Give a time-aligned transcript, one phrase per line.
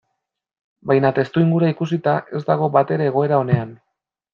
[0.91, 3.81] Baina testuingurua ikusita ez dago batere egoera onean.